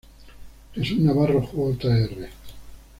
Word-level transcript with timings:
Jesús 0.73 0.97
Navarro 1.01 1.45
Jr. 1.79 2.27